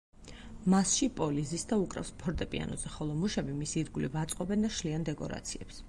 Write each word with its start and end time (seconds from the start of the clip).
მასში 0.73 1.09
პოლი 1.19 1.43
ზის 1.49 1.65
და 1.73 1.79
უკრავს 1.83 2.11
ფორტეპიანოზე, 2.23 2.93
ხოლო 2.97 3.19
მუშები 3.21 3.59
მის 3.61 3.79
ირგვლივ 3.83 4.19
აწყობენ 4.25 4.67
და 4.69 4.77
შლიან 4.81 5.11
დეკორაციებს. 5.13 5.77